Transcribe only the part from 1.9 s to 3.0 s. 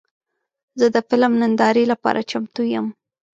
لپاره چمتو یم.